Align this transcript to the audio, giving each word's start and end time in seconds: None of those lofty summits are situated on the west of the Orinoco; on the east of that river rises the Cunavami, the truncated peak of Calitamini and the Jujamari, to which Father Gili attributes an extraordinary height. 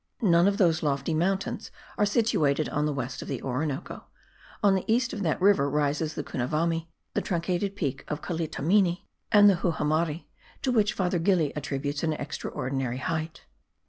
None 0.23 0.47
of 0.47 0.57
those 0.57 0.81
lofty 0.81 1.11
summits 1.11 1.69
are 1.95 2.07
situated 2.07 2.67
on 2.69 2.87
the 2.87 2.91
west 2.91 3.21
of 3.21 3.27
the 3.27 3.39
Orinoco; 3.43 4.05
on 4.63 4.73
the 4.73 4.83
east 4.91 5.13
of 5.13 5.21
that 5.21 5.39
river 5.39 5.69
rises 5.69 6.15
the 6.15 6.23
Cunavami, 6.23 6.87
the 7.13 7.21
truncated 7.21 7.75
peak 7.75 8.03
of 8.07 8.19
Calitamini 8.23 9.05
and 9.31 9.47
the 9.47 9.57
Jujamari, 9.57 10.25
to 10.63 10.71
which 10.71 10.93
Father 10.93 11.19
Gili 11.19 11.53
attributes 11.55 12.01
an 12.01 12.13
extraordinary 12.13 12.97
height. 12.97 13.43